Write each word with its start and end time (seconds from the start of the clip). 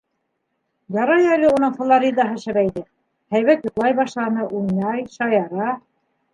Ярай 0.95 1.27
әле 1.35 1.51
уның 1.57 1.75
Флоридаһы 1.81 2.41
шәбәйҙе, 2.45 2.85
һәйбәт 3.37 3.71
йоҡлай 3.71 3.97
башланы, 4.03 4.49
уйнай, 4.63 5.07
шаяра. 5.21 5.73